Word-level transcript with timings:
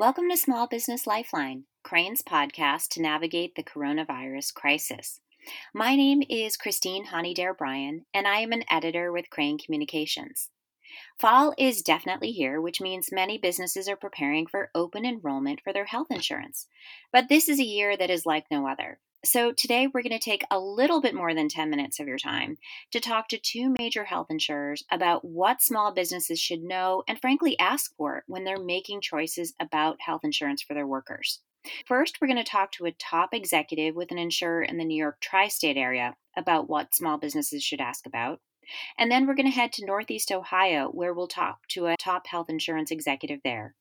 Welcome 0.00 0.30
to 0.30 0.36
Small 0.38 0.66
Business 0.66 1.06
Lifeline, 1.06 1.64
Crain's 1.84 2.22
podcast 2.22 2.88
to 2.92 3.02
navigate 3.02 3.54
the 3.54 3.62
coronavirus 3.62 4.54
crisis. 4.54 5.20
My 5.74 5.94
name 5.94 6.22
is 6.26 6.56
Christine 6.56 7.08
Haughney 7.08 7.34
Dare 7.34 7.52
Bryan, 7.52 8.06
and 8.14 8.26
I 8.26 8.38
am 8.38 8.52
an 8.52 8.64
editor 8.70 9.12
with 9.12 9.28
Crain 9.28 9.58
Communications. 9.58 10.48
Fall 11.18 11.54
is 11.58 11.82
definitely 11.82 12.32
here, 12.32 12.60
which 12.60 12.80
means 12.80 13.12
many 13.12 13.38
businesses 13.38 13.88
are 13.88 13.96
preparing 13.96 14.46
for 14.46 14.70
open 14.74 15.04
enrollment 15.04 15.60
for 15.62 15.72
their 15.72 15.84
health 15.86 16.08
insurance. 16.10 16.66
But 17.12 17.28
this 17.28 17.48
is 17.48 17.58
a 17.58 17.64
year 17.64 17.96
that 17.96 18.10
is 18.10 18.26
like 18.26 18.46
no 18.50 18.66
other. 18.66 18.98
So, 19.22 19.52
today 19.52 19.86
we're 19.86 20.02
going 20.02 20.18
to 20.18 20.18
take 20.18 20.44
a 20.50 20.58
little 20.58 21.02
bit 21.02 21.14
more 21.14 21.34
than 21.34 21.50
10 21.50 21.68
minutes 21.68 22.00
of 22.00 22.08
your 22.08 22.16
time 22.16 22.56
to 22.90 23.00
talk 23.00 23.28
to 23.28 23.38
two 23.38 23.74
major 23.78 24.04
health 24.04 24.28
insurers 24.30 24.82
about 24.90 25.26
what 25.26 25.60
small 25.60 25.92
businesses 25.92 26.40
should 26.40 26.62
know 26.62 27.02
and, 27.06 27.20
frankly, 27.20 27.58
ask 27.58 27.94
for 27.96 28.24
when 28.28 28.44
they're 28.44 28.58
making 28.58 29.02
choices 29.02 29.52
about 29.60 30.00
health 30.00 30.22
insurance 30.24 30.62
for 30.62 30.72
their 30.72 30.86
workers. 30.86 31.40
First, 31.86 32.18
we're 32.20 32.28
going 32.28 32.42
to 32.42 32.50
talk 32.50 32.72
to 32.72 32.86
a 32.86 32.92
top 32.92 33.34
executive 33.34 33.94
with 33.94 34.10
an 34.10 34.18
insurer 34.18 34.62
in 34.62 34.78
the 34.78 34.84
New 34.86 34.96
York 34.96 35.20
tri 35.20 35.48
state 35.48 35.76
area 35.76 36.16
about 36.34 36.70
what 36.70 36.94
small 36.94 37.18
businesses 37.18 37.62
should 37.62 37.82
ask 37.82 38.06
about. 38.06 38.40
And 38.98 39.10
then 39.10 39.26
we're 39.26 39.34
going 39.34 39.46
to 39.46 39.52
head 39.52 39.72
to 39.74 39.86
Northeast 39.86 40.30
Ohio, 40.32 40.88
where 40.88 41.14
we'll 41.14 41.26
talk 41.28 41.66
to 41.68 41.86
a 41.86 41.96
top 41.96 42.26
health 42.26 42.48
insurance 42.48 42.90
executive 42.90 43.40
there. 43.42 43.74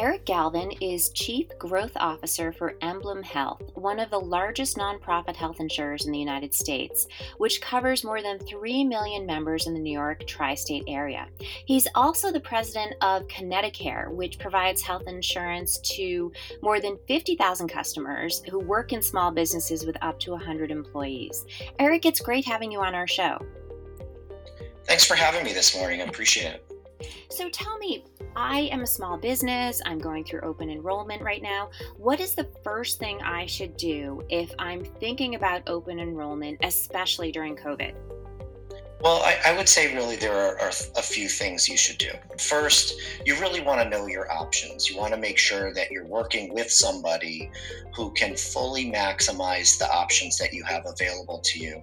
Eric 0.00 0.24
Galvin 0.24 0.70
is 0.80 1.10
Chief 1.10 1.46
Growth 1.58 1.92
Officer 1.96 2.52
for 2.52 2.74
Emblem 2.80 3.22
Health, 3.22 3.60
one 3.74 4.00
of 4.00 4.08
the 4.08 4.18
largest 4.18 4.78
nonprofit 4.78 5.36
health 5.36 5.60
insurers 5.60 6.06
in 6.06 6.12
the 6.12 6.18
United 6.18 6.54
States, 6.54 7.06
which 7.36 7.60
covers 7.60 8.02
more 8.02 8.22
than 8.22 8.38
3 8.38 8.82
million 8.84 9.26
members 9.26 9.66
in 9.66 9.74
the 9.74 9.78
New 9.78 9.92
York 9.92 10.26
tri 10.26 10.54
state 10.54 10.84
area. 10.88 11.26
He's 11.66 11.86
also 11.94 12.32
the 12.32 12.40
president 12.40 12.94
of 13.02 13.28
Connecticare, 13.28 14.10
which 14.10 14.38
provides 14.38 14.80
health 14.80 15.06
insurance 15.06 15.76
to 15.96 16.32
more 16.62 16.80
than 16.80 16.96
50,000 17.06 17.68
customers 17.68 18.42
who 18.50 18.58
work 18.58 18.94
in 18.94 19.02
small 19.02 19.30
businesses 19.30 19.84
with 19.84 19.98
up 20.00 20.18
to 20.20 20.30
100 20.30 20.70
employees. 20.70 21.44
Eric, 21.78 22.06
it's 22.06 22.20
great 22.20 22.46
having 22.46 22.72
you 22.72 22.80
on 22.80 22.94
our 22.94 23.06
show. 23.06 23.36
Thanks 24.86 25.04
for 25.04 25.14
having 25.14 25.44
me 25.44 25.52
this 25.52 25.76
morning. 25.76 26.00
I 26.00 26.04
appreciate 26.04 26.54
it. 26.54 26.69
So 27.28 27.48
tell 27.48 27.78
me, 27.78 28.04
I 28.36 28.60
am 28.72 28.82
a 28.82 28.86
small 28.86 29.16
business, 29.16 29.80
I'm 29.84 29.98
going 29.98 30.24
through 30.24 30.40
open 30.40 30.70
enrollment 30.70 31.22
right 31.22 31.42
now. 31.42 31.70
What 31.96 32.20
is 32.20 32.34
the 32.34 32.48
first 32.62 32.98
thing 32.98 33.20
I 33.22 33.46
should 33.46 33.76
do 33.76 34.24
if 34.28 34.52
I'm 34.58 34.84
thinking 34.84 35.34
about 35.34 35.68
open 35.68 35.98
enrollment, 35.98 36.58
especially 36.62 37.32
during 37.32 37.56
COVID? 37.56 37.94
Well, 39.02 39.22
I, 39.22 39.38
I, 39.46 39.56
would 39.56 39.68
say 39.68 39.94
really 39.94 40.16
there 40.16 40.34
are, 40.34 40.60
are, 40.60 40.68
a 40.68 41.02
few 41.02 41.26
things 41.26 41.66
you 41.66 41.78
should 41.78 41.96
do. 41.96 42.10
First, 42.38 43.00
you 43.24 43.34
really 43.40 43.62
want 43.62 43.80
to 43.80 43.88
know 43.88 44.06
your 44.06 44.30
options. 44.30 44.90
You 44.90 44.98
want 44.98 45.14
to 45.14 45.18
make 45.18 45.38
sure 45.38 45.72
that 45.72 45.90
you're 45.90 46.04
working 46.04 46.52
with 46.52 46.70
somebody 46.70 47.50
who 47.94 48.10
can 48.12 48.36
fully 48.36 48.92
maximize 48.92 49.78
the 49.78 49.90
options 49.90 50.36
that 50.36 50.52
you 50.52 50.62
have 50.64 50.84
available 50.84 51.38
to 51.38 51.58
you, 51.58 51.82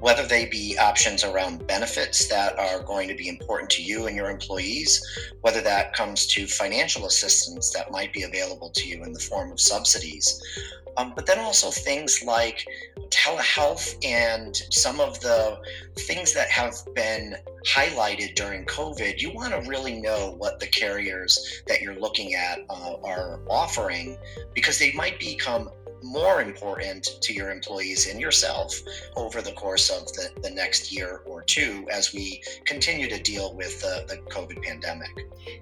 whether 0.00 0.26
they 0.26 0.46
be 0.46 0.76
options 0.78 1.24
around 1.24 1.66
benefits 1.66 2.26
that 2.28 2.58
are 2.58 2.82
going 2.82 3.08
to 3.08 3.14
be 3.14 3.28
important 3.28 3.70
to 3.70 3.82
you 3.82 4.06
and 4.06 4.16
your 4.16 4.30
employees, 4.30 5.00
whether 5.42 5.60
that 5.60 5.92
comes 5.92 6.26
to 6.26 6.46
financial 6.46 7.06
assistance 7.06 7.70
that 7.72 7.90
might 7.90 8.12
be 8.12 8.22
available 8.22 8.70
to 8.70 8.88
you 8.88 9.04
in 9.04 9.12
the 9.12 9.20
form 9.20 9.52
of 9.52 9.60
subsidies. 9.60 10.42
Um, 10.96 11.12
but 11.14 11.26
then 11.26 11.38
also 11.38 11.70
things 11.70 12.22
like 12.22 12.66
telehealth 13.10 13.94
and 14.04 14.56
some 14.70 15.00
of 15.00 15.20
the 15.20 15.58
things 15.98 16.32
that 16.34 16.48
have 16.50 16.74
been 16.94 17.36
highlighted 17.66 18.34
during 18.34 18.64
COVID, 18.64 19.20
you 19.20 19.32
want 19.32 19.52
to 19.52 19.68
really 19.68 20.00
know 20.00 20.34
what 20.38 20.60
the 20.60 20.66
carriers 20.66 21.62
that 21.66 21.80
you're 21.80 21.98
looking 21.98 22.34
at 22.34 22.60
uh, 22.68 22.94
are 23.04 23.40
offering 23.48 24.16
because 24.54 24.78
they 24.78 24.92
might 24.92 25.18
become 25.18 25.70
more 26.02 26.42
important 26.42 27.18
to 27.22 27.32
your 27.32 27.50
employees 27.50 28.08
and 28.08 28.20
yourself 28.20 28.74
over 29.16 29.40
the 29.40 29.52
course 29.52 29.90
of 29.90 30.06
the, 30.12 30.30
the 30.42 30.50
next 30.50 30.92
year 30.92 31.22
or 31.26 31.42
two 31.42 31.86
as 31.90 32.12
we 32.12 32.42
continue 32.64 33.08
to 33.08 33.20
deal 33.22 33.54
with 33.54 33.80
the, 33.80 34.04
the 34.08 34.16
COVID 34.30 34.62
pandemic. 34.62 35.10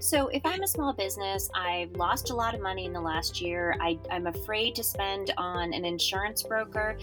So, 0.01 0.29
if 0.29 0.45
I'm 0.45 0.63
a 0.63 0.69
small 0.69 0.93
business, 0.93 1.51
I've 1.55 1.93
lost 1.93 2.31
a 2.31 2.35
lot 2.35 2.55
of 2.55 2.61
money 2.61 2.85
in 2.85 2.93
the 2.93 3.01
last 3.01 3.41
year, 3.41 3.77
I, 3.81 3.99
I'm 4.11 4.27
afraid 4.27 4.75
to 4.77 4.83
spend 4.83 5.33
on 5.37 5.73
an 5.73 5.85
insurance 5.85 6.43
broker. 6.43 6.97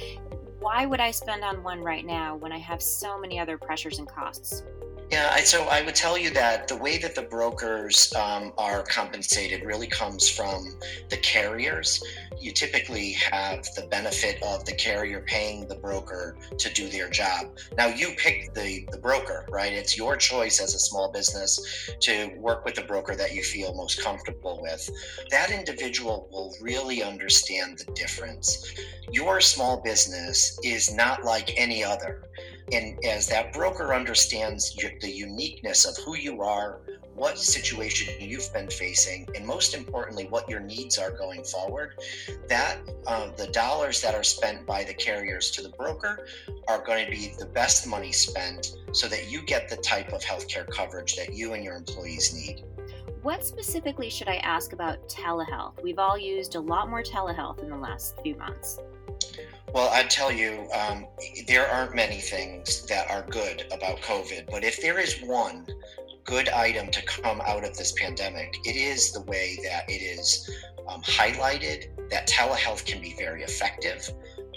Why 0.60 0.86
would 0.86 1.00
I 1.00 1.12
spend 1.12 1.44
on 1.44 1.64
one 1.64 1.82
right 1.82 2.06
now 2.06 2.36
when 2.36 2.52
I 2.52 2.58
have 2.58 2.82
so 2.82 3.20
many 3.20 3.40
other 3.40 3.58
pressures 3.58 4.00
and 4.00 4.08
costs? 4.08 4.64
Yeah, 5.12 5.36
so 5.44 5.64
I 5.66 5.84
would 5.84 5.94
tell 5.94 6.18
you 6.18 6.32
that 6.32 6.68
the 6.68 6.76
way 6.76 6.98
that 6.98 7.14
the 7.14 7.22
brokers 7.22 8.14
um, 8.16 8.52
are 8.58 8.82
compensated 8.84 9.64
really 9.64 9.88
comes 9.88 10.28
from 10.28 10.76
the 11.10 11.18
carriers. 11.18 12.04
You 12.46 12.52
typically 12.52 13.14
have 13.14 13.66
the 13.74 13.88
benefit 13.90 14.40
of 14.44 14.66
the 14.66 14.74
carrier 14.74 15.22
paying 15.22 15.68
the 15.68 15.74
broker 15.74 16.38
to 16.60 16.74
do 16.76 16.88
their 16.90 17.10
job. 17.10 17.58
Now, 17.76 17.88
you 17.88 18.10
pick 18.18 18.54
the, 18.54 18.88
the 18.92 19.00
broker, 19.00 19.48
right? 19.50 19.74
It's 19.74 19.98
your 19.98 20.16
choice 20.16 20.62
as 20.62 20.76
a 20.76 20.80
small 20.80 21.12
business 21.12 21.90
to 22.02 22.28
work 22.38 22.64
with 22.64 22.76
the 22.76 22.84
broker 22.84 23.16
that 23.16 23.34
you 23.34 23.42
feel 23.42 23.74
most 23.74 24.00
comfortable 24.04 24.60
with. 24.62 24.88
That 25.32 25.50
individual 25.50 26.30
will 26.32 26.54
really 26.62 27.02
understand 27.02 27.80
the 27.80 27.92
difference. 27.94 28.76
Your 29.12 29.42
small 29.42 29.82
business 29.82 30.60
is 30.64 30.94
not 30.94 31.24
like 31.24 31.52
any 31.58 31.84
other. 31.84 32.26
And 32.72 33.04
as 33.04 33.28
that 33.30 33.54
broker 33.54 33.92
understands 33.92 34.76
the 35.02 35.10
uniqueness 35.10 35.86
of 35.86 35.98
who 36.06 36.16
you 36.16 36.44
are, 36.44 36.82
what 37.16 37.38
situation 37.38 38.14
you've 38.20 38.52
been 38.54 38.70
facing, 38.70 39.26
and 39.36 39.46
most 39.46 39.74
importantly, 39.74 40.28
what 40.30 40.50
your 40.50 40.60
needs 40.60 40.98
are 40.98 41.12
going 41.12 41.44
forward, 41.44 41.94
that 42.50 42.78
uh, 43.08 43.30
the 43.38 43.48
dollars 43.48 44.02
that 44.02 44.14
are 44.14 44.24
spent 44.24 44.66
by 44.66 44.84
the 44.84 44.94
carriers 44.94 45.50
to 45.52 45.62
the 45.62 45.70
broker 45.70 46.28
are 46.68 46.84
going 46.84 47.06
to 47.06 47.12
be 47.12 47.34
the 47.40 47.46
best 47.46 47.88
money 47.88 48.12
spent 48.12 48.76
so 48.92 49.08
that 49.08 49.32
you 49.32 49.42
get 49.44 49.70
the 49.70 49.78
type 49.78 50.12
of 50.12 50.22
healthcare 50.22 50.70
coverage 50.70 51.16
that 51.16 51.34
you 51.34 51.54
and 51.54 51.64
your 51.64 51.76
employees 51.76 52.34
need. 52.34 52.64
What 53.22 53.46
specifically 53.46 54.10
should 54.10 54.28
I 54.28 54.36
ask 54.36 54.74
about 54.74 55.08
telehealth? 55.10 55.82
We've 55.82 56.00
all 56.00 56.18
used 56.18 56.56
a 56.56 56.60
lot 56.60 56.90
more 56.90 57.02
telehealth 57.02 57.64
in 57.64 57.70
the 57.70 57.78
last 57.78 58.20
few 58.22 58.36
months. 58.36 58.80
Well, 59.74 59.90
I'd 59.90 60.10
tell 60.10 60.32
you, 60.32 60.68
um, 60.74 61.08
there 61.48 61.68
aren't 61.68 61.96
many 61.96 62.20
things 62.20 62.86
that 62.86 63.10
are 63.10 63.26
good 63.30 63.66
about 63.72 63.98
COVID, 64.02 64.50
but 64.50 64.64
if 64.64 64.82
there 64.82 65.00
is 65.00 65.22
one 65.22 65.66
good 66.26 66.50
item 66.50 66.90
to 66.92 67.02
come 67.06 67.40
out 67.42 67.64
of 67.64 67.78
this 67.78 67.94
pandemic, 67.94 68.58
it 68.66 68.76
is 68.76 69.12
the 69.14 69.22
way 69.22 69.58
that 69.64 69.90
it 69.90 70.02
is 70.02 70.50
um, 70.88 71.02
highlighted 71.04 71.90
that 72.10 72.28
telehealth 72.28 72.86
can 72.86 73.02
be 73.02 73.16
very 73.18 73.44
effective. 73.44 74.10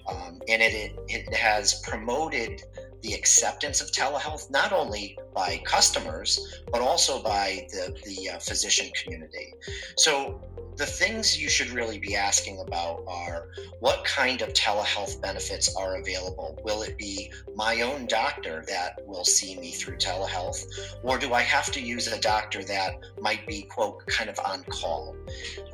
Um, 0.09 0.41
and 0.49 0.63
it, 0.63 0.75
it, 0.75 1.29
it 1.29 1.35
has 1.35 1.83
promoted 1.83 2.63
the 3.03 3.13
acceptance 3.13 3.81
of 3.81 3.93
telehealth, 3.93 4.51
not 4.51 4.73
only 4.73 5.17
by 5.35 5.61
customers, 5.65 6.63
but 6.73 6.81
also 6.81 7.23
by 7.23 7.67
the, 7.71 7.97
the 8.05 8.31
uh, 8.31 8.39
physician 8.39 8.91
community. 9.03 9.53
So 9.97 10.41
the 10.79 10.87
things 10.87 11.37
you 11.37 11.49
should 11.49 11.71
really 11.71 11.99
be 11.99 12.15
asking 12.15 12.61
about 12.61 13.03
are 13.09 13.49
what 13.81 14.05
kind 14.05 14.43
of 14.43 14.53
telehealth 14.53 15.21
benefits 15.21 15.75
are 15.75 15.97
available? 15.97 16.57
Will 16.63 16.83
it 16.83 16.97
be 16.97 17.33
my 17.57 17.81
own 17.81 18.07
doctor 18.07 18.65
that 18.69 19.01
will 19.05 19.25
see 19.25 19.59
me 19.59 19.73
through 19.73 19.97
telehealth? 19.97 20.65
Or 21.03 21.19
do 21.19 21.35
I 21.35 21.43
have 21.43 21.73
to 21.73 21.81
use 21.81 22.07
a 22.07 22.21
doctor 22.21 22.63
that 22.63 22.95
might 23.21 23.45
be, 23.49 23.63
quote, 23.63 24.07
kind 24.07 24.31
of 24.31 24.39
on 24.39 24.63
call? 24.71 25.17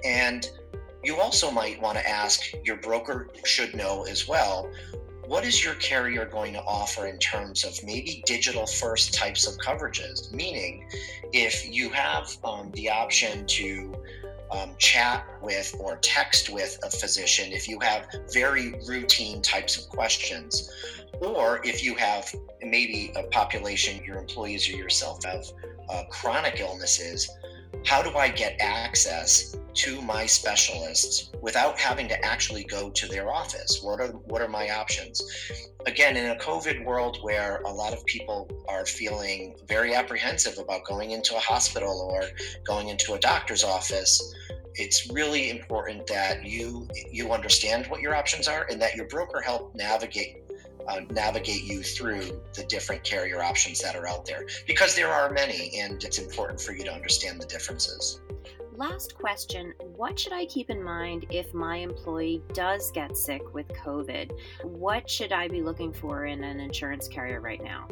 And 0.07 0.49
you 1.03 1.21
also 1.21 1.51
might 1.51 1.79
want 1.83 1.99
to 1.99 2.09
ask 2.09 2.41
your 2.65 2.77
broker, 2.79 3.29
should 3.45 3.77
know 3.77 4.05
as 4.05 4.27
well, 4.27 4.71
what 5.27 5.45
is 5.45 5.63
your 5.63 5.75
carrier 5.75 6.25
going 6.25 6.55
to 6.55 6.63
offer 6.63 7.07
in 7.07 7.19
terms 7.19 7.65
of 7.65 7.79
maybe 7.85 8.23
digital 8.27 8.67
first 8.67 9.13
types 9.13 9.47
of 9.47 9.59
coverages? 9.59 10.33
Meaning, 10.33 10.89
if 11.33 11.69
you 11.69 11.91
have 11.91 12.35
um, 12.45 12.71
the 12.73 12.91
option 12.91 13.47
to 13.47 13.95
um, 14.51 14.71
chat 14.79 15.27
with 15.43 15.75
or 15.79 15.97
text 15.97 16.51
with 16.51 16.79
a 16.83 16.91
physician 16.91 17.53
if 17.53 17.69
you 17.69 17.79
have 17.81 18.07
very 18.33 18.75
routine 18.87 19.43
types 19.43 19.79
of 19.79 19.89
questions, 19.89 20.71
or 21.21 21.61
if 21.65 21.83
you 21.83 21.95
have 21.95 22.33
maybe 22.63 23.13
a 23.17 23.25
population, 23.25 24.03
your 24.05 24.19
employees 24.19 24.69
or 24.69 24.73
yourself 24.73 25.25
have 25.25 25.45
uh, 25.89 26.05
chronic 26.11 26.61
illnesses. 26.61 27.31
How 27.85 28.03
do 28.03 28.17
I 28.17 28.29
get 28.29 28.57
access 28.61 29.57
to 29.75 30.01
my 30.03 30.27
specialists 30.27 31.31
without 31.43 31.79
having 31.79 32.09
to 32.09 32.25
actually 32.25 32.65
go 32.65 32.91
to 32.91 33.07
their 33.07 33.31
office? 33.31 33.81
What 33.83 34.01
are 34.01 34.09
what 34.09 34.41
are 34.43 34.49
my 34.49 34.71
options? 34.71 35.23
Again, 35.87 36.17
in 36.17 36.31
a 36.31 36.37
COVID 36.37 36.85
world 36.85 37.19
where 37.23 37.61
a 37.63 37.71
lot 37.71 37.93
of 37.93 38.05
people 38.07 38.51
are 38.69 38.87
feeling 38.87 39.57
very 39.67 39.95
apprehensive 39.95 40.59
about 40.59 40.85
going 40.85 41.11
into 41.11 41.37
a 41.37 41.41
hospital 41.41 42.09
or 42.13 42.23
going 42.65 42.89
into 42.89 43.15
a 43.15 43.19
doctor's 43.19 43.65
office, 43.65 44.35
it's 44.75 45.11
really 45.11 45.51
important 45.51 46.07
that 46.07 46.45
you 46.45 46.89
you 47.11 47.33
understand 47.33 47.87
what 47.87 48.01
your 48.01 48.15
options 48.15 48.49
are 48.49 48.67
and 48.71 48.81
that 48.81 48.95
your 48.97 49.07
broker 49.09 49.41
help 49.41 49.75
navigate 49.75 50.39
uh, 50.89 51.01
navigate 51.11 51.65
you 51.65 51.83
through 51.83 52.43
the 52.55 52.65
different 52.69 53.03
carrier 53.05 53.43
options 53.43 53.81
that 53.81 53.97
are 53.97 54.07
out 54.07 54.27
there 54.27 54.47
because 54.67 54.95
there 54.95 55.09
are 55.09 55.31
many 55.31 55.79
and 55.79 56.03
it's 56.05 56.19
important 56.19 56.61
for 56.61 56.73
you 56.73 56.85
to 56.85 56.93
understand 56.93 57.41
the 57.41 57.47
differences. 57.47 58.21
Last 58.77 59.15
question 59.15 59.73
What 59.97 60.19
should 60.19 60.33
I 60.33 60.47
keep 60.47 60.69
in 60.69 60.83
mind 60.83 61.27
if 61.31 61.55
my 61.55 61.77
employee 61.77 62.43
does 62.53 62.91
get 62.91 63.17
sick 63.17 63.55
with 63.55 63.69
COVID? 63.69 64.33
What 64.65 65.09
should 65.09 65.33
I 65.33 65.47
be 65.47 65.63
looking 65.63 65.93
for 65.93 66.27
in 66.27 66.43
an 66.43 66.59
insurance 66.59 67.07
carrier 67.07 67.41
right 67.41 67.63
now? 67.63 67.87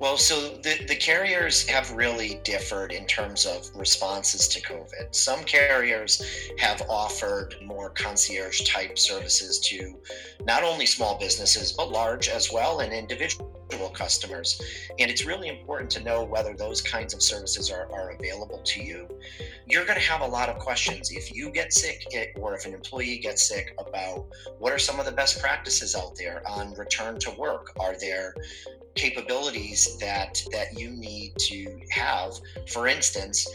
Well, 0.00 0.16
so 0.16 0.56
the, 0.56 0.84
the 0.88 0.96
carriers 0.96 1.66
have 1.68 1.92
really 1.92 2.40
differed 2.44 2.92
in 2.92 3.06
terms 3.06 3.46
of 3.46 3.70
responses 3.74 4.48
to 4.48 4.60
COVID. 4.60 5.14
Some 5.14 5.44
carriers 5.44 6.50
have 6.58 6.82
offered 6.88 7.56
more 7.62 7.90
concierge 7.90 8.62
type 8.62 8.98
services 8.98 9.60
to 9.60 9.96
not 10.44 10.64
only 10.64 10.86
small 10.86 11.18
businesses, 11.18 11.72
but 11.72 11.90
large 11.90 12.28
as 12.28 12.50
well 12.52 12.80
and 12.80 12.92
individual 12.92 13.53
customers. 13.94 14.60
And 14.98 15.10
it's 15.10 15.24
really 15.24 15.48
important 15.48 15.90
to 15.92 16.02
know 16.02 16.24
whether 16.24 16.54
those 16.54 16.82
kinds 16.82 17.14
of 17.14 17.22
services 17.22 17.70
are, 17.70 17.90
are 17.92 18.10
available 18.10 18.60
to 18.64 18.82
you. 18.82 19.08
You're 19.66 19.86
going 19.86 19.98
to 19.98 20.04
have 20.04 20.20
a 20.20 20.26
lot 20.26 20.48
of 20.48 20.58
questions 20.58 21.10
if 21.10 21.34
you 21.34 21.50
get 21.50 21.72
sick 21.72 22.06
or 22.36 22.54
if 22.54 22.66
an 22.66 22.74
employee 22.74 23.18
gets 23.18 23.48
sick 23.48 23.74
about 23.78 24.26
what 24.58 24.72
are 24.72 24.78
some 24.78 25.00
of 25.00 25.06
the 25.06 25.12
best 25.12 25.40
practices 25.40 25.94
out 25.94 26.16
there 26.16 26.42
on 26.46 26.74
return 26.74 27.18
to 27.20 27.30
work? 27.32 27.72
Are 27.80 27.96
there 27.98 28.34
capabilities 28.94 29.98
that 29.98 30.40
that 30.52 30.78
you 30.78 30.88
need 30.90 31.32
to 31.36 31.80
have 31.90 32.32
for 32.68 32.86
instance 32.86 33.48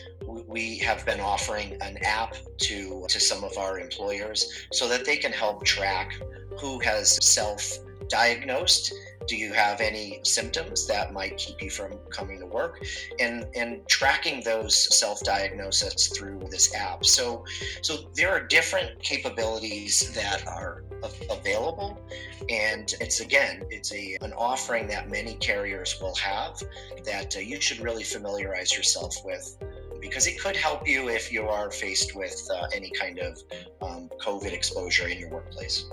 we 0.47 0.77
have 0.77 1.05
been 1.05 1.21
offering 1.21 1.77
an 1.81 1.97
app 2.03 2.35
to 2.57 3.05
to 3.07 3.21
some 3.21 3.45
of 3.45 3.57
our 3.57 3.79
employers 3.79 4.67
so 4.73 4.85
that 4.85 5.05
they 5.05 5.15
can 5.15 5.31
help 5.31 5.63
track 5.63 6.11
who 6.59 6.77
has 6.79 7.23
self 7.25 7.79
diagnosed 8.09 8.93
do 9.29 9.37
you 9.37 9.53
have 9.53 9.79
any 9.79 10.19
symptoms 10.23 10.87
that 10.87 11.13
might 11.13 11.37
keep 11.37 11.61
you 11.61 11.69
from 11.69 11.91
coming 12.09 12.39
to 12.39 12.47
work? 12.47 12.83
And 13.19 13.45
and 13.55 13.87
tracking 13.87 14.41
those 14.43 14.75
self-diagnosis 14.97 16.07
through 16.07 16.39
this 16.49 16.73
app. 16.75 17.05
So 17.05 17.45
so 17.83 18.09
there 18.15 18.31
are 18.31 18.41
different 18.45 19.01
capabilities 19.01 20.11
that 20.15 20.47
are 20.47 20.83
available. 21.29 22.01
And 22.49 22.91
it's 22.99 23.19
again 23.19 23.63
it's 23.69 23.93
a 23.93 24.17
an 24.21 24.33
offering 24.33 24.87
that 24.87 25.09
many 25.09 25.35
carriers 25.35 25.99
will 26.01 26.15
have 26.15 26.61
that 27.05 27.37
uh, 27.37 27.39
you 27.39 27.61
should 27.61 27.79
really 27.79 28.03
familiarize 28.03 28.75
yourself 28.75 29.15
with. 29.23 29.57
Because 30.01 30.27
it 30.27 30.39
could 30.39 30.55
help 30.55 30.87
you 30.87 31.09
if 31.09 31.31
you 31.31 31.43
are 31.47 31.69
faced 31.69 32.15
with 32.15 32.49
uh, 32.55 32.67
any 32.73 32.89
kind 32.91 33.19
of 33.19 33.37
um, 33.81 34.09
covid 34.19 34.53
exposure 34.53 35.07
in 35.07 35.19
your 35.19 35.29
workplace 35.29 35.85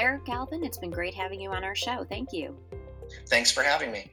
Eric 0.00 0.24
Galvin, 0.24 0.64
it's 0.64 0.78
been 0.78 0.90
great 0.90 1.12
having 1.12 1.42
you 1.42 1.50
on 1.50 1.62
our 1.62 1.74
show. 1.74 2.06
Thank 2.08 2.32
you. 2.32 2.56
Thanks 3.28 3.50
for 3.50 3.62
having 3.62 3.92
me. 3.92 4.10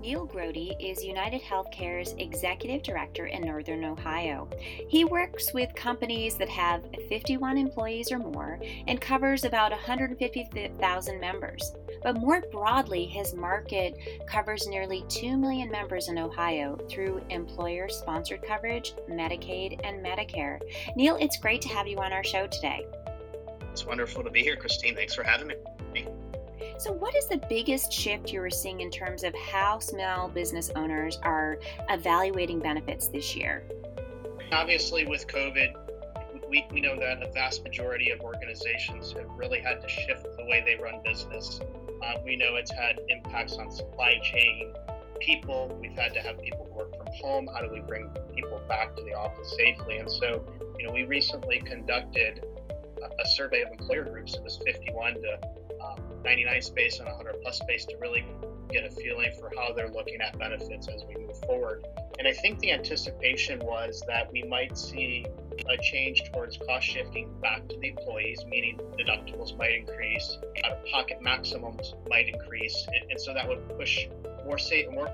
Neil 0.00 0.26
Grody 0.26 0.74
is 0.80 1.04
United 1.04 1.40
Healthcare's 1.40 2.14
Executive 2.18 2.82
Director 2.82 3.26
in 3.26 3.42
Northern 3.42 3.84
Ohio. 3.84 4.48
He 4.88 5.04
works 5.04 5.52
with 5.54 5.72
companies 5.76 6.36
that 6.38 6.48
have 6.48 6.82
51 7.08 7.56
employees 7.56 8.10
or 8.10 8.18
more 8.18 8.58
and 8.88 9.00
covers 9.00 9.44
about 9.44 9.70
150,000 9.70 11.20
members. 11.20 11.72
But 12.02 12.18
more 12.18 12.42
broadly, 12.52 13.06
his 13.06 13.34
market 13.34 13.98
covers 14.26 14.66
nearly 14.66 15.04
2 15.08 15.36
million 15.36 15.70
members 15.70 16.08
in 16.08 16.18
Ohio 16.18 16.76
through 16.88 17.22
employer 17.30 17.88
sponsored 17.88 18.42
coverage, 18.42 18.94
Medicaid, 19.10 19.80
and 19.84 20.04
Medicare. 20.04 20.60
Neil, 20.96 21.16
it's 21.20 21.38
great 21.38 21.62
to 21.62 21.68
have 21.68 21.86
you 21.86 21.98
on 21.98 22.12
our 22.12 22.24
show 22.24 22.46
today. 22.46 22.86
It's 23.72 23.84
wonderful 23.86 24.24
to 24.24 24.30
be 24.30 24.42
here, 24.42 24.56
Christine. 24.56 24.94
Thanks 24.94 25.14
for 25.14 25.22
having 25.22 25.48
me. 25.48 25.54
So, 26.78 26.92
what 26.92 27.16
is 27.16 27.26
the 27.26 27.40
biggest 27.48 27.92
shift 27.92 28.32
you 28.32 28.40
are 28.42 28.50
seeing 28.50 28.80
in 28.80 28.90
terms 28.90 29.24
of 29.24 29.34
how 29.34 29.80
small 29.80 30.28
business 30.28 30.70
owners 30.76 31.18
are 31.22 31.58
evaluating 31.88 32.60
benefits 32.60 33.08
this 33.08 33.34
year? 33.34 33.64
Obviously, 34.52 35.04
with 35.04 35.26
COVID, 35.26 35.74
we, 36.48 36.66
we 36.72 36.80
know 36.80 36.98
that 36.98 37.22
a 37.22 37.30
vast 37.32 37.62
majority 37.64 38.10
of 38.10 38.20
organizations 38.20 39.12
have 39.12 39.28
really 39.36 39.60
had 39.60 39.80
to 39.80 39.88
shift 39.88 40.24
the 40.36 40.44
way 40.44 40.62
they 40.64 40.82
run 40.82 41.00
business. 41.04 41.60
Uh, 42.02 42.14
we 42.24 42.36
know 42.36 42.56
it's 42.56 42.70
had 42.70 43.00
impacts 43.08 43.54
on 43.54 43.70
supply 43.70 44.18
chain, 44.22 44.72
people. 45.20 45.76
We've 45.80 45.96
had 45.96 46.14
to 46.14 46.20
have 46.20 46.40
people 46.42 46.68
work 46.74 46.96
from 46.96 47.06
home. 47.20 47.48
How 47.52 47.62
do 47.62 47.70
we 47.72 47.80
bring 47.80 48.10
people 48.34 48.60
back 48.68 48.94
to 48.96 49.02
the 49.02 49.14
office 49.14 49.54
safely? 49.56 49.98
And 49.98 50.10
so, 50.10 50.44
you 50.78 50.86
know, 50.86 50.92
we 50.92 51.04
recently 51.04 51.60
conducted 51.60 52.44
a 53.02 53.28
survey 53.28 53.62
of 53.62 53.72
employer 53.72 54.04
groups. 54.04 54.34
It 54.34 54.42
was 54.42 54.58
51 54.64 55.14
to 55.14 55.38
um, 55.84 56.00
99 56.24 56.62
space 56.62 56.98
and 56.98 57.06
100 57.06 57.36
plus 57.42 57.58
space 57.58 57.84
to 57.86 57.96
really 57.98 58.24
get 58.70 58.84
a 58.84 58.90
feeling 58.90 59.32
for 59.38 59.50
how 59.56 59.72
they're 59.72 59.90
looking 59.90 60.20
at 60.20 60.38
benefits 60.38 60.88
as 60.88 61.04
we 61.08 61.14
move 61.14 61.38
forward. 61.40 61.86
And 62.18 62.26
I 62.28 62.32
think 62.32 62.58
the 62.58 62.72
anticipation 62.72 63.60
was 63.60 64.02
that 64.08 64.30
we 64.32 64.42
might 64.42 64.76
see 64.76 65.26
a 65.68 65.76
change 65.82 66.22
towards 66.32 66.58
cost 66.58 66.86
shifting 66.86 67.28
back 67.40 67.66
to 67.68 67.76
the 67.78 67.88
employees, 67.88 68.44
meaning 68.46 68.78
deductibles 68.98 69.56
might 69.56 69.72
increase, 69.72 70.38
out 70.64 70.72
of 70.72 70.84
pocket 70.86 71.18
maximums 71.20 71.94
might 72.08 72.28
increase. 72.28 72.86
And, 72.88 73.10
and 73.10 73.20
so 73.20 73.34
that 73.34 73.46
would 73.48 73.68
push 73.76 74.06
more, 74.44 74.58
say, 74.58 74.86
more 74.90 75.10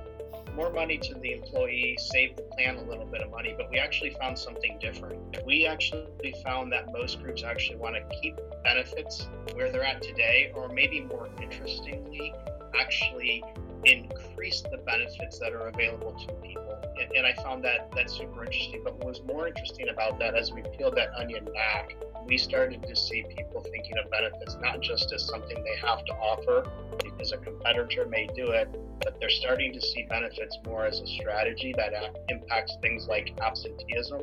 more 0.57 0.73
money 0.73 0.97
to 0.99 1.15
the 1.15 1.33
employee, 1.33 1.97
save 1.99 2.37
the 2.37 2.43
plan 2.43 2.77
a 2.77 2.83
little 2.83 3.07
bit 3.07 3.21
of 3.21 3.31
money, 3.31 3.55
but 3.57 3.69
we 3.71 3.79
actually 3.79 4.11
found 4.21 4.39
something 4.39 4.79
different. 4.81 5.19
We 5.45 5.67
actually 5.67 6.35
found 6.45 6.71
that 6.73 6.93
most 6.93 7.21
groups 7.21 7.43
actually 7.43 7.77
want 7.77 7.97
to 7.97 8.21
keep 8.21 8.39
benefits 8.63 9.29
where 9.55 9.73
they're 9.73 9.85
at 9.85 10.01
today, 10.01 10.53
or 10.55 10.69
maybe 10.69 11.01
more 11.01 11.29
interestingly, 11.43 12.33
actually 12.79 13.43
increase 13.85 14.63
the 14.63 14.79
benefits 14.79 15.39
that 15.41 15.53
are 15.53 15.69
available 15.69 16.13
to 16.27 16.33
people. 16.35 16.74
And, 17.01 17.11
and 17.17 17.27
I 17.27 17.35
found 17.43 17.65
that 17.65 17.91
that's 17.95 18.17
super 18.17 18.45
interesting. 18.45 18.83
But 18.85 18.97
what 18.99 19.07
was 19.07 19.23
more 19.27 19.49
interesting 19.49 19.89
about 19.89 20.19
that, 20.19 20.35
as 20.35 20.53
we 20.53 20.63
peeled 20.77 20.97
that 20.97 21.11
onion 21.17 21.47
back, 21.53 21.97
we 22.27 22.39
started 22.39 22.83
to 22.83 22.97
see 22.97 23.25
people 23.37 23.61
thinking 23.61 23.99
of 24.03 24.11
benefits 24.11 24.57
not 24.61 24.81
just 24.81 25.13
as 25.13 25.27
something 25.27 25.63
they 25.63 25.87
have 25.87 26.05
to 26.05 26.13
offer 26.15 26.71
because 27.03 27.33
a 27.33 27.37
competitor 27.39 28.07
may 28.07 28.27
do 28.35 28.51
it, 28.51 28.69
but 29.03 29.19
they're 29.21 29.31
starting 29.31 29.73
to 29.73 29.81
see 29.81 30.07
benefits 30.09 30.57
more 30.65 30.87
as 30.87 31.01
a 31.01 31.07
strategy 31.07 31.75
that 31.77 31.93
uh, 31.93 32.09
impacts 32.29 32.77
things 32.81 33.07
like 33.09 33.33
absenteeism 33.43 34.23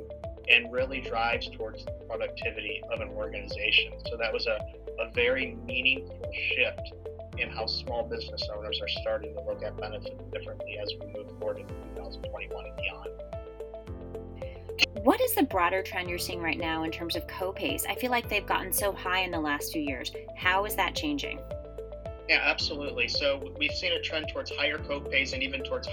and 0.50 0.72
really 0.72 1.02
drives 1.02 1.50
towards 1.50 1.86
the 1.86 1.92
productivity 2.10 2.82
of 2.92 3.00
an 3.00 3.10
organization. 3.10 3.94
So 4.10 4.18
that 4.18 4.34
was 4.34 4.48
a, 4.48 4.60
a 5.00 5.12
very 5.14 5.58
meaningful 5.66 6.32
shift 6.34 6.94
in 7.42 7.50
how 7.50 7.66
small 7.66 8.04
business 8.04 8.48
owners 8.56 8.80
are 8.82 8.88
starting 8.88 9.34
to 9.36 9.42
look 9.44 9.64
at 9.64 9.76
benefits 9.78 10.24
differently 10.32 10.78
as 10.82 10.94
we 11.00 11.08
move 11.14 11.28
forward 11.40 11.58
in 11.58 11.68
2021 11.96 12.66
and 12.66 12.76
beyond. 12.78 13.10
What 15.04 15.20
is 15.20 15.34
the 15.34 15.44
broader 15.44 15.82
trend 15.82 16.10
you're 16.10 16.20
seeing 16.20 16.42
right 16.42 16.60
now 16.60 16.84
in 16.84 16.92
terms 16.92 17.16
of 17.16 17.26
copays? 17.28 17.86
I 17.90 17.96
feel 17.96 18.12
like 18.12 18.30
they've 18.30 18.46
gotten 18.46 18.72
so 18.72 18.92
high 18.92 19.22
in 19.22 19.32
the 19.32 19.40
last 19.40 19.74
few 19.74 19.82
years. 19.82 20.12
How 20.38 20.66
is 20.66 20.76
that 20.76 20.96
changing? 20.96 21.40
Yeah, 22.30 22.42
absolutely. 22.44 23.08
So 23.08 23.52
we've 23.58 23.72
seen 23.72 23.94
a 23.94 24.02
trend 24.02 24.28
towards 24.30 24.52
higher 24.52 24.78
copays 24.78 25.34
and 25.34 25.42
even 25.42 25.64
towards 25.64 25.88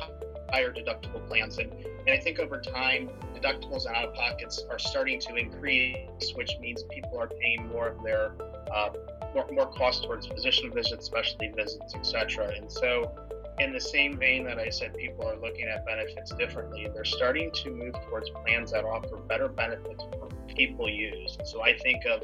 higher 0.50 0.72
deductible 0.72 1.26
plans. 1.26 1.58
And, 1.58 1.72
and 1.72 2.10
I 2.10 2.18
think 2.18 2.38
over 2.38 2.60
time, 2.60 3.10
deductibles 3.34 3.86
and 3.86 3.96
out 3.96 4.08
of 4.08 4.14
pockets 4.14 4.62
are 4.70 4.78
starting 4.78 5.20
to 5.20 5.36
increase, 5.36 6.34
which 6.34 6.52
means 6.60 6.84
people 6.90 7.18
are 7.18 7.28
paying 7.28 7.66
more 7.68 7.88
of 7.88 8.02
their 8.02 8.32
uh, 8.72 8.90
more, 9.34 9.46
more 9.52 9.66
cost 9.66 10.04
towards 10.04 10.26
physician 10.26 10.72
visits, 10.72 11.06
specialty 11.06 11.48
visits, 11.48 11.94
etc. 11.94 12.52
And 12.56 12.70
so, 12.70 13.12
in 13.58 13.72
the 13.72 13.80
same 13.80 14.16
vein 14.16 14.44
that 14.44 14.58
I 14.58 14.68
said, 14.68 14.96
people 14.96 15.26
are 15.28 15.36
looking 15.36 15.66
at 15.66 15.84
benefits 15.84 16.32
differently. 16.32 16.88
They're 16.94 17.04
starting 17.04 17.50
to 17.62 17.70
move 17.70 17.94
towards 18.08 18.30
plans 18.30 18.70
that 18.72 18.84
offer 18.84 19.16
better 19.16 19.48
benefits 19.48 20.04
for 20.12 20.28
people 20.54 20.88
use. 20.88 21.36
So 21.44 21.62
I 21.62 21.76
think 21.76 22.04
of 22.06 22.22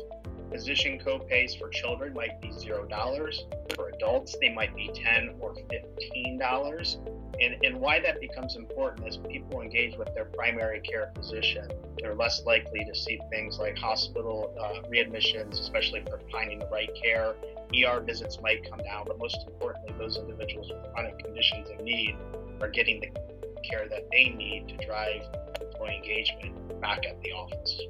physician 0.50 0.98
copays 1.04 1.58
for 1.58 1.68
children 1.68 2.14
might 2.14 2.40
be 2.40 2.52
zero 2.52 2.86
dollars. 2.86 3.44
For 3.74 3.88
adults, 3.88 4.36
they 4.40 4.52
might 4.52 4.74
be 4.74 4.90
ten 4.94 5.34
or 5.40 5.54
fifteen 5.70 6.38
dollars. 6.38 6.98
And, 7.40 7.56
and 7.64 7.80
why 7.80 7.98
that 8.00 8.20
becomes 8.20 8.54
important 8.54 9.08
is 9.08 9.16
people 9.16 9.60
engage 9.60 9.96
with 9.96 10.14
their 10.14 10.26
primary 10.26 10.80
care 10.80 11.10
physician. 11.16 11.68
They're 11.98 12.14
less 12.14 12.42
likely 12.44 12.84
to 12.84 12.94
see 12.94 13.20
things 13.30 13.58
like 13.58 13.76
hospital 13.76 14.54
uh, 14.60 14.88
readmissions, 14.88 15.58
especially 15.58 16.02
for 16.08 16.20
finding 16.30 16.60
the 16.60 16.68
right 16.68 16.90
care. 17.02 17.34
ER 17.74 18.00
visits 18.00 18.38
might 18.40 18.68
come 18.70 18.78
down, 18.78 19.04
but 19.06 19.18
most 19.18 19.38
importantly, 19.48 19.92
those 19.98 20.16
individuals 20.16 20.70
with 20.70 20.92
chronic 20.92 21.18
conditions 21.18 21.68
in 21.76 21.84
need 21.84 22.16
are 22.60 22.68
getting 22.68 23.00
the 23.00 23.08
care 23.68 23.88
that 23.88 24.06
they 24.12 24.28
need 24.28 24.68
to 24.68 24.86
drive 24.86 25.22
employee 25.60 25.96
engagement 25.96 26.80
back 26.80 27.04
at 27.06 27.20
the 27.22 27.32
office. 27.32 27.80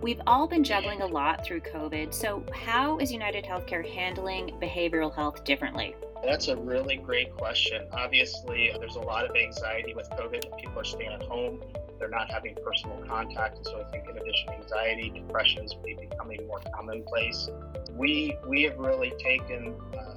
We've 0.00 0.20
all 0.28 0.46
been 0.46 0.62
juggling 0.62 1.02
a 1.02 1.06
lot 1.06 1.44
through 1.44 1.60
COVID, 1.62 2.14
so 2.14 2.44
how 2.54 2.98
is 2.98 3.10
United 3.10 3.44
Healthcare 3.44 3.84
handling 3.84 4.56
behavioral 4.60 5.12
health 5.12 5.42
differently? 5.42 5.96
That's 6.24 6.46
a 6.46 6.56
really 6.56 6.96
great 6.96 7.34
question. 7.36 7.84
Obviously, 7.92 8.72
there's 8.78 8.94
a 8.94 9.00
lot 9.00 9.28
of 9.28 9.34
anxiety 9.34 9.94
with 9.94 10.08
COVID. 10.10 10.56
People 10.56 10.80
are 10.80 10.84
staying 10.84 11.10
at 11.10 11.22
home. 11.22 11.60
they're 11.98 12.08
not 12.08 12.30
having 12.30 12.56
personal 12.64 12.96
contact. 13.08 13.56
And 13.56 13.66
so 13.66 13.84
I 13.84 13.90
think 13.90 14.08
in 14.08 14.16
addition 14.16 14.46
to 14.46 14.54
anxiety, 14.54 15.10
depression 15.10 15.64
is 15.64 15.74
becoming 15.74 16.46
more 16.46 16.60
commonplace. 16.72 17.48
We, 17.96 18.36
we 18.46 18.62
have 18.62 18.78
really 18.78 19.12
taken 19.18 19.74
uh, 19.98 20.14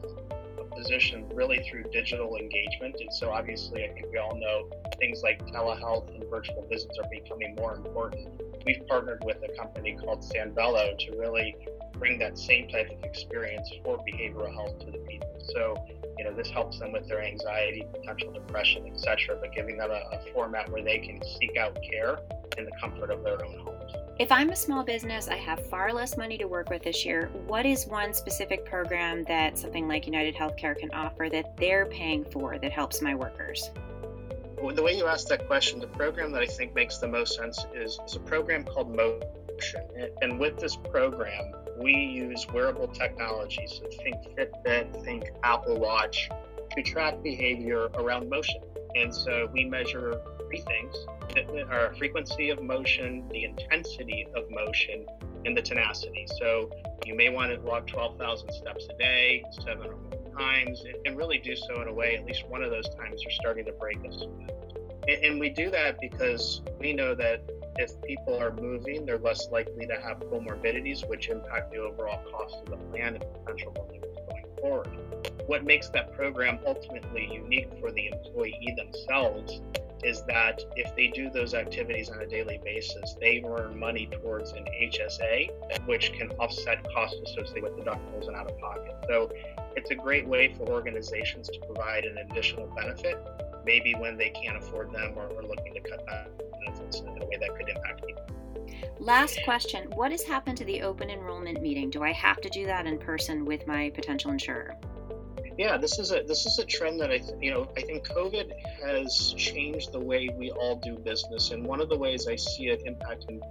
position 0.81 1.27
really 1.33 1.63
through 1.69 1.83
digital 1.91 2.37
engagement. 2.37 2.95
And 2.99 3.13
so 3.13 3.31
obviously, 3.31 3.83
I 3.83 3.89
think 3.89 4.07
we 4.11 4.17
all 4.17 4.35
know 4.35 4.69
things 4.99 5.21
like 5.23 5.45
telehealth 5.47 6.13
and 6.13 6.23
virtual 6.29 6.65
visits 6.69 6.97
are 6.97 7.09
becoming 7.09 7.55
more 7.55 7.75
important. 7.75 8.29
We've 8.65 8.85
partnered 8.87 9.23
with 9.23 9.37
a 9.43 9.55
company 9.55 9.97
called 9.99 10.23
Sanvello 10.23 10.97
to 10.97 11.17
really 11.17 11.55
bring 12.01 12.17
that 12.17 12.35
same 12.35 12.67
type 12.67 12.89
of 12.89 13.03
experience 13.03 13.71
for 13.83 13.99
behavioral 13.99 14.51
health 14.51 14.79
to 14.79 14.87
the 14.87 14.97
people. 15.07 15.29
So, 15.53 15.75
you 16.17 16.25
know, 16.25 16.33
this 16.33 16.49
helps 16.49 16.79
them 16.79 16.91
with 16.91 17.07
their 17.07 17.23
anxiety, 17.23 17.85
potential 17.93 18.33
depression, 18.33 18.87
etc., 18.87 19.37
but 19.39 19.53
giving 19.53 19.77
them 19.77 19.91
a, 19.91 20.15
a 20.15 20.19
format 20.33 20.67
where 20.71 20.83
they 20.83 20.97
can 20.97 21.21
seek 21.39 21.57
out 21.57 21.77
care 21.87 22.17
in 22.57 22.65
the 22.65 22.71
comfort 22.81 23.11
of 23.11 23.23
their 23.23 23.45
own 23.45 23.59
homes. 23.59 23.93
If 24.17 24.31
I'm 24.31 24.49
a 24.49 24.55
small 24.55 24.83
business, 24.83 25.27
I 25.27 25.35
have 25.35 25.63
far 25.67 25.93
less 25.93 26.17
money 26.17 26.39
to 26.39 26.45
work 26.45 26.71
with 26.71 26.81
this 26.81 27.05
year. 27.05 27.29
What 27.45 27.67
is 27.67 27.85
one 27.85 28.15
specific 28.15 28.65
program 28.65 29.23
that 29.25 29.59
something 29.59 29.87
like 29.87 30.07
United 30.07 30.35
Healthcare 30.35 30.75
can 30.75 30.89
offer 30.91 31.29
that 31.31 31.55
they're 31.57 31.85
paying 31.85 32.25
for 32.25 32.57
that 32.57 32.71
helps 32.71 33.03
my 33.03 33.13
workers? 33.13 33.69
Well, 34.59 34.75
the 34.75 34.83
way 34.83 34.97
you 34.97 35.05
asked 35.05 35.29
that 35.29 35.45
question, 35.45 35.79
the 35.79 35.87
program 35.87 36.31
that 36.31 36.41
I 36.41 36.47
think 36.47 36.73
makes 36.73 36.97
the 36.97 37.07
most 37.07 37.35
sense 37.35 37.63
is, 37.75 37.99
is 38.07 38.15
a 38.15 38.19
program 38.19 38.63
called 38.63 38.95
Motion. 38.95 39.81
And 40.23 40.39
with 40.39 40.59
this 40.59 40.75
program, 40.75 41.53
we 41.77 41.93
use 41.93 42.45
wearable 42.53 42.87
technology, 42.87 43.65
so 43.67 43.85
think 44.03 44.15
Fitbit, 44.37 45.03
think 45.03 45.31
Apple 45.43 45.79
Watch, 45.79 46.29
to 46.75 46.83
track 46.83 47.21
behavior 47.23 47.89
around 47.95 48.29
motion. 48.29 48.61
And 48.95 49.13
so 49.13 49.49
we 49.53 49.65
measure 49.65 50.21
three 50.47 50.61
things 50.61 50.95
our 51.69 51.93
frequency 51.95 52.49
of 52.49 52.61
motion, 52.61 53.27
the 53.29 53.45
intensity 53.45 54.27
of 54.35 54.43
motion, 54.51 55.05
and 55.45 55.55
the 55.55 55.61
tenacity. 55.61 56.27
So 56.39 56.69
you 57.05 57.15
may 57.15 57.29
want 57.29 57.53
to 57.53 57.59
walk 57.61 57.87
12,000 57.87 58.51
steps 58.51 58.87
a 58.93 58.97
day, 58.97 59.43
seven 59.63 59.87
or 59.87 59.95
more 59.95 60.37
times, 60.37 60.83
and 61.05 61.17
really 61.17 61.39
do 61.39 61.55
so 61.55 61.81
in 61.81 61.87
a 61.87 61.93
way, 61.93 62.15
at 62.15 62.25
least 62.25 62.47
one 62.47 62.61
of 62.63 62.71
those 62.71 62.87
times, 62.95 63.21
you're 63.23 63.31
starting 63.31 63.65
to 63.65 63.71
break 63.73 63.97
sweat. 64.11 65.23
And 65.23 65.39
we 65.39 65.49
do 65.49 65.71
that 65.71 65.99
because 65.99 66.61
we 66.79 66.93
know 66.93 67.15
that 67.15 67.43
if 67.77 68.01
people 68.01 68.37
are 68.37 68.51
moving, 68.51 69.05
they're 69.05 69.17
less 69.17 69.47
likely 69.51 69.87
to 69.87 69.95
have 69.95 70.19
comorbidities, 70.19 71.07
which 71.07 71.29
impact 71.29 71.71
the 71.71 71.77
overall 71.77 72.23
cost 72.31 72.57
of 72.63 72.69
the 72.69 72.77
plan 72.77 73.15
and 73.15 73.23
potential 73.45 73.71
volumes 73.71 74.05
going 74.29 74.45
forward. 74.59 74.89
What 75.47 75.63
makes 75.63 75.89
that 75.89 76.13
program 76.13 76.59
ultimately 76.65 77.29
unique 77.33 77.69
for 77.79 77.91
the 77.91 78.07
employee 78.07 78.75
themselves 78.77 79.61
is 80.03 80.23
that 80.23 80.61
if 80.75 80.95
they 80.95 81.07
do 81.07 81.29
those 81.29 81.53
activities 81.53 82.09
on 82.09 82.21
a 82.21 82.25
daily 82.25 82.59
basis, 82.63 83.15
they 83.19 83.43
earn 83.45 83.77
money 83.77 84.07
towards 84.11 84.51
an 84.53 84.65
HSA, 84.81 85.51
which 85.85 86.11
can 86.13 86.31
offset 86.31 86.83
costs 86.93 87.19
associated 87.25 87.63
with 87.63 87.73
deductibles 87.73 88.27
and 88.27 88.35
out 88.35 88.49
of 88.49 88.57
pocket. 88.59 88.95
So 89.07 89.31
it's 89.75 89.91
a 89.91 89.95
great 89.95 90.27
way 90.27 90.53
for 90.57 90.67
organizations 90.69 91.49
to 91.49 91.59
provide 91.59 92.05
an 92.05 92.17
additional 92.17 92.67
benefit, 92.75 93.17
maybe 93.65 93.93
when 93.95 94.17
they 94.17 94.29
can't 94.29 94.57
afford 94.57 94.91
them 94.91 95.13
or 95.15 95.27
are 95.27 95.43
looking 95.43 95.73
to 95.73 95.81
cut 95.81 96.05
back 96.05 96.27
benefits 96.65 96.99
in 96.99 97.07
a 97.07 97.25
way 97.25 97.37
that 97.39 97.55
could 97.55 97.69
impact 97.69 98.05
people. 98.05 98.23
Last 98.99 99.39
question 99.43 99.89
What 99.95 100.11
has 100.11 100.23
happened 100.23 100.57
to 100.57 100.65
the 100.65 100.81
open 100.81 101.09
enrollment 101.09 101.61
meeting? 101.61 101.89
Do 101.89 102.03
I 102.03 102.11
have 102.11 102.41
to 102.41 102.49
do 102.49 102.65
that 102.67 102.85
in 102.85 102.97
person 102.97 103.45
with 103.45 103.65
my 103.67 103.89
potential 103.91 104.31
insurer? 104.31 104.75
Yeah, 105.57 105.77
this 105.77 105.99
is 105.99 106.11
a 106.11 106.23
this 106.23 106.45
is 106.45 106.59
a 106.59 106.65
trend 106.65 106.99
that 107.01 107.11
I 107.11 107.17
th- 107.17 107.35
you 107.41 107.51
know 107.51 107.71
I 107.77 107.81
think 107.81 108.07
COVID 108.07 108.51
has 108.83 109.33
changed 109.37 109.91
the 109.91 109.99
way 109.99 110.29
we 110.37 110.51
all 110.51 110.77
do 110.77 110.97
business, 110.97 111.51
and 111.51 111.65
one 111.65 111.81
of 111.81 111.89
the 111.89 111.97
ways 111.97 112.27
I 112.27 112.35
see 112.35 112.67
it 112.67 112.83
impacting 112.85 113.41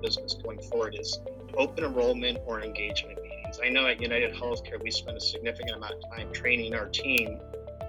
business 0.00 0.34
going 0.34 0.62
forward 0.62 0.96
is 0.98 1.18
open 1.56 1.84
enrollment 1.84 2.38
or 2.46 2.62
engagement 2.62 3.20
meetings. 3.22 3.60
I 3.62 3.68
know 3.68 3.86
at 3.86 4.00
United 4.00 4.34
Healthcare 4.34 4.82
we 4.82 4.90
spend 4.90 5.16
a 5.16 5.20
significant 5.20 5.76
amount 5.76 5.94
of 5.94 6.16
time 6.16 6.32
training 6.32 6.74
our 6.74 6.86
team 6.86 7.40